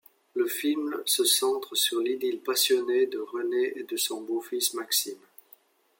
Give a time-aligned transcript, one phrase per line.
[0.33, 5.21] Le film se centre sur l'idylle passionnée de Renée et de son beau-fils, Maxime.